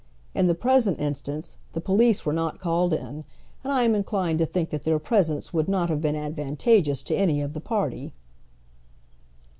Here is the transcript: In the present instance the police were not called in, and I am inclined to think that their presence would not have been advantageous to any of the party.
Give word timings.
In 0.33 0.47
the 0.47 0.55
present 0.55 0.99
instance 0.99 1.57
the 1.73 1.79
police 1.79 2.25
were 2.25 2.33
not 2.33 2.57
called 2.57 2.91
in, 2.91 3.23
and 3.63 3.71
I 3.71 3.83
am 3.83 3.93
inclined 3.93 4.39
to 4.39 4.47
think 4.47 4.71
that 4.71 4.81
their 4.81 4.97
presence 4.97 5.53
would 5.53 5.69
not 5.69 5.89
have 5.91 6.01
been 6.01 6.15
advantageous 6.15 7.03
to 7.03 7.15
any 7.15 7.39
of 7.39 7.53
the 7.53 7.61
party. 7.61 8.15